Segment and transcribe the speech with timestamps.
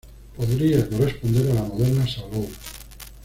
[0.35, 2.49] Podría corresponder a la moderna Salou.